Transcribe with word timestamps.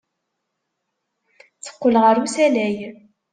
Teqqel 1.63 1.95
ɣer 2.03 2.15
usalay. 2.23 2.77